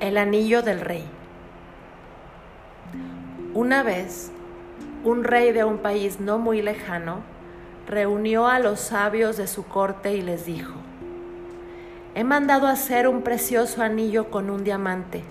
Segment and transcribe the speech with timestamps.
[0.00, 1.04] El anillo del rey.
[3.52, 4.30] Una vez,
[5.02, 7.16] un rey de un país no muy lejano
[7.88, 10.74] reunió a los sabios de su corte y les dijo,
[12.14, 15.24] he mandado hacer un precioso anillo con un diamante,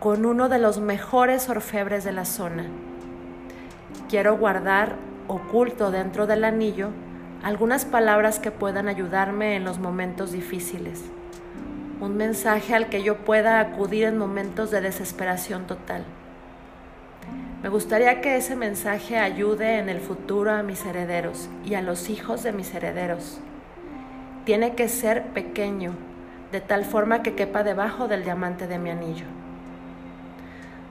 [0.00, 2.66] con uno de los mejores orfebres de la zona.
[4.10, 4.96] Quiero guardar
[5.28, 6.90] oculto dentro del anillo
[7.42, 11.04] algunas palabras que puedan ayudarme en los momentos difíciles
[12.00, 16.04] un mensaje al que yo pueda acudir en momentos de desesperación total.
[17.62, 22.08] Me gustaría que ese mensaje ayude en el futuro a mis herederos y a los
[22.08, 23.40] hijos de mis herederos.
[24.44, 25.92] Tiene que ser pequeño,
[26.52, 29.26] de tal forma que quepa debajo del diamante de mi anillo.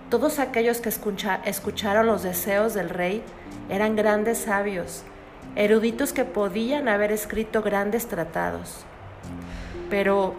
[0.09, 3.23] Todos aquellos que escucharon los deseos del rey
[3.69, 5.03] eran grandes sabios,
[5.55, 8.85] eruditos que podían haber escrito grandes tratados.
[9.89, 10.35] Pero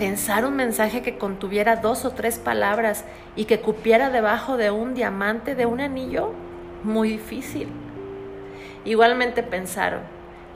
[0.00, 3.04] pensar un mensaje que contuviera dos o tres palabras
[3.36, 6.32] y que cupiera debajo de un diamante, de un anillo,
[6.82, 7.68] muy difícil.
[8.86, 10.00] Igualmente pensaron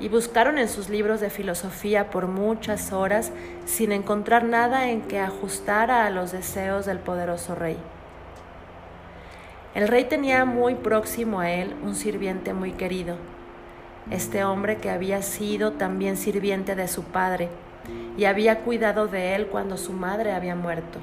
[0.00, 3.32] y buscaron en sus libros de filosofía por muchas horas
[3.66, 7.76] sin encontrar nada en que ajustara a los deseos del poderoso rey.
[9.74, 13.18] El rey tenía muy próximo a él un sirviente muy querido,
[14.10, 17.50] este hombre que había sido también sirviente de su padre,
[18.16, 20.98] y había cuidado de él cuando su madre había muerto.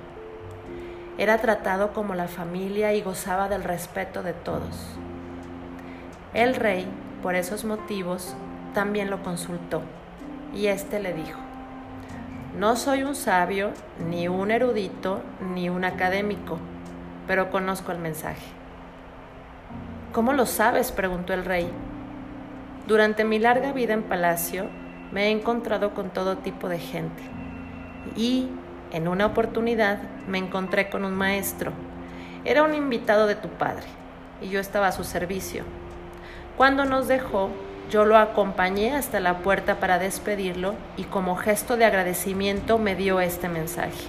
[1.17, 4.95] Era tratado como la familia y gozaba del respeto de todos.
[6.33, 6.87] El rey,
[7.21, 8.35] por esos motivos,
[8.73, 9.81] también lo consultó
[10.53, 11.39] y éste le dijo,
[12.57, 13.71] no soy un sabio,
[14.09, 15.21] ni un erudito,
[15.53, 16.57] ni un académico,
[17.25, 18.45] pero conozco el mensaje.
[20.11, 20.91] ¿Cómo lo sabes?
[20.91, 21.71] preguntó el rey.
[22.87, 24.65] Durante mi larga vida en palacio,
[25.11, 27.23] me he encontrado con todo tipo de gente.
[28.15, 28.47] Y
[28.91, 31.71] en una oportunidad me encontré con un maestro.
[32.45, 33.85] Era un invitado de tu padre
[34.41, 35.63] y yo estaba a su servicio.
[36.57, 37.49] Cuando nos dejó,
[37.89, 43.19] yo lo acompañé hasta la puerta para despedirlo y como gesto de agradecimiento me dio
[43.19, 44.07] este mensaje.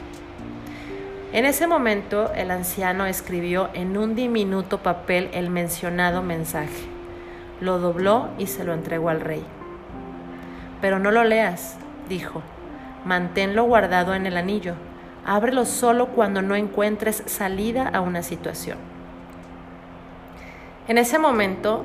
[1.32, 6.87] En ese momento el anciano escribió en un diminuto papel el mencionado mensaje.
[7.60, 9.44] Lo dobló y se lo entregó al rey.
[10.82, 11.78] Pero no lo leas,
[12.10, 12.43] dijo.
[13.06, 14.75] Manténlo guardado en el anillo.
[15.25, 18.76] Ábrelo solo cuando no encuentres salida a una situación.
[20.88, 21.84] En ese momento,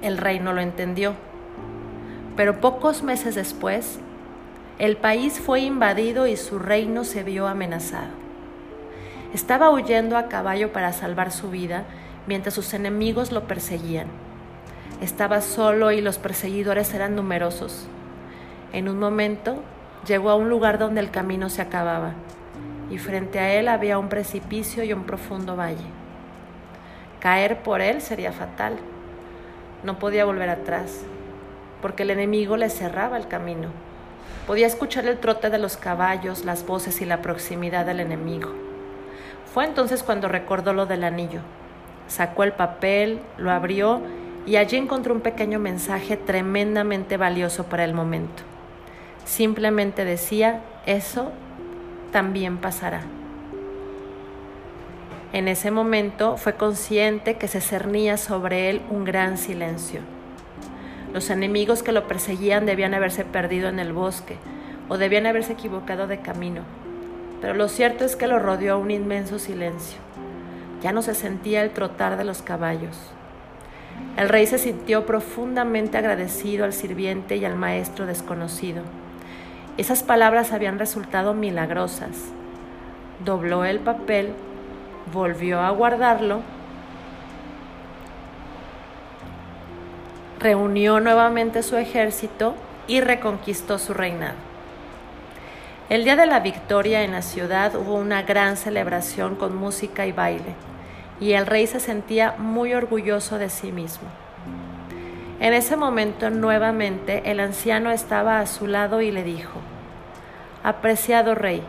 [0.00, 1.14] el rey no lo entendió.
[2.36, 3.98] Pero pocos meses después,
[4.78, 8.10] el país fue invadido y su reino se vio amenazado.
[9.34, 11.84] Estaba huyendo a caballo para salvar su vida
[12.26, 14.25] mientras sus enemigos lo perseguían.
[15.00, 17.86] Estaba solo y los perseguidores eran numerosos.
[18.72, 19.62] En un momento
[20.06, 22.12] llegó a un lugar donde el camino se acababa
[22.90, 25.84] y frente a él había un precipicio y un profundo valle.
[27.20, 28.76] Caer por él sería fatal.
[29.82, 31.02] No podía volver atrás
[31.82, 33.68] porque el enemigo le cerraba el camino.
[34.46, 38.50] Podía escuchar el trote de los caballos, las voces y la proximidad del enemigo.
[39.52, 41.40] Fue entonces cuando recordó lo del anillo.
[42.08, 44.00] Sacó el papel, lo abrió
[44.46, 48.44] y allí encontró un pequeño mensaje tremendamente valioso para el momento.
[49.24, 51.32] Simplemente decía, eso
[52.12, 53.02] también pasará.
[55.32, 60.00] En ese momento fue consciente que se cernía sobre él un gran silencio.
[61.12, 64.36] Los enemigos que lo perseguían debían haberse perdido en el bosque
[64.88, 66.62] o debían haberse equivocado de camino,
[67.40, 69.98] pero lo cierto es que lo rodeó un inmenso silencio.
[70.82, 72.96] Ya no se sentía el trotar de los caballos.
[74.16, 78.82] El rey se sintió profundamente agradecido al sirviente y al maestro desconocido.
[79.76, 82.16] Esas palabras habían resultado milagrosas.
[83.24, 84.32] Dobló el papel,
[85.12, 86.40] volvió a guardarlo,
[90.38, 92.54] reunió nuevamente su ejército
[92.86, 94.36] y reconquistó su reinado.
[95.90, 100.12] El día de la victoria en la ciudad hubo una gran celebración con música y
[100.12, 100.54] baile
[101.20, 104.08] y el rey se sentía muy orgulloso de sí mismo.
[105.40, 109.60] En ese momento nuevamente el anciano estaba a su lado y le dijo,
[110.62, 111.62] Apreciado rey,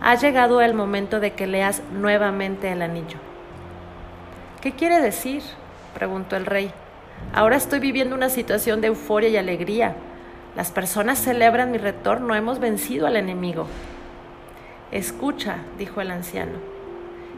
[0.00, 3.18] ha llegado el momento de que leas nuevamente el anillo.
[4.60, 5.42] ¿Qué quiere decir?
[5.94, 6.72] preguntó el rey.
[7.32, 9.94] Ahora estoy viviendo una situación de euforia y alegría.
[10.56, 13.66] Las personas celebran mi retorno, hemos vencido al enemigo.
[14.90, 16.71] Escucha, dijo el anciano.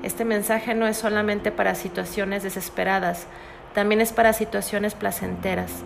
[0.04, 3.26] Este mensaje no es solamente para situaciones desesperadas,
[3.72, 5.82] también es para situaciones placenteras.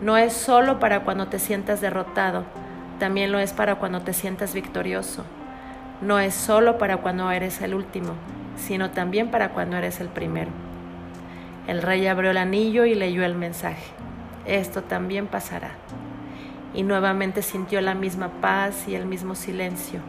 [0.00, 2.46] No es solo para cuando te sientas derrotado,
[2.98, 5.26] también lo es para cuando te sientas victorioso.
[6.00, 8.14] no es solo para cuando eres el último,
[8.56, 10.50] sino también para cuando eres el primero.
[11.66, 13.92] El rey abrió el anillo y leyó el mensaje.
[14.46, 15.72] Esto también pasará.
[16.72, 20.00] Y nuevamente sintió la misma paz y el mismo silencio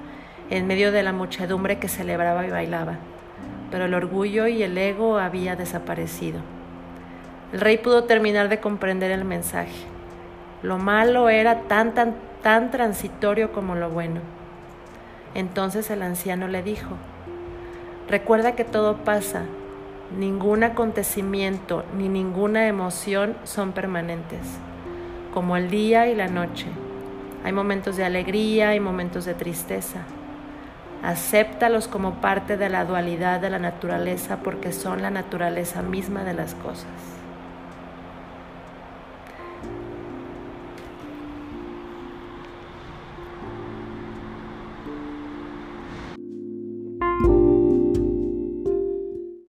[0.50, 2.98] en medio de la muchedumbre que celebraba y bailaba.
[3.71, 6.41] Pero el orgullo y el ego había desaparecido.
[7.53, 9.85] El rey pudo terminar de comprender el mensaje.
[10.62, 14.21] Lo malo era tan, tan, tan transitorio como lo bueno.
[15.33, 16.95] Entonces el anciano le dijo,
[18.09, 19.44] recuerda que todo pasa,
[20.17, 24.41] ningún acontecimiento ni ninguna emoción son permanentes,
[25.33, 26.67] como el día y la noche.
[27.44, 30.01] Hay momentos de alegría y momentos de tristeza.
[31.03, 36.33] Acéptalos como parte de la dualidad de la naturaleza porque son la naturaleza misma de
[36.33, 37.20] las cosas.